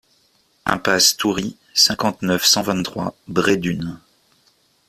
Impasse 0.65 1.15
Toury, 1.15 1.57
cinquante-neuf, 1.75 2.43
cent 2.43 2.63
vingt-trois 2.63 3.15
Bray-Dunes 3.27 3.99